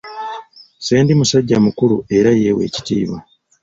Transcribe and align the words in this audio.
Ssendi 0.79 1.13
musajja 1.19 1.57
mukulu 1.65 1.97
era 2.17 2.29
yeewa 2.41 2.61
ekitiibwa. 2.67 3.17